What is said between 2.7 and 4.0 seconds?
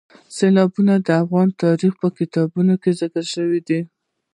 کې ذکر شوی دي.